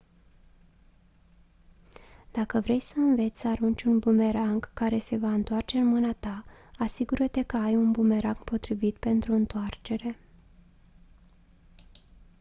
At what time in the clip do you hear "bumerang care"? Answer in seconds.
3.99-4.97